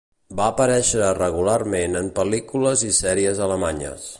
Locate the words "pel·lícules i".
2.21-2.91